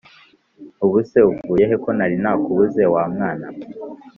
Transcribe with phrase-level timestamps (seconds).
[0.85, 3.61] ubu se uvuye he konari nakubuze wa mwana we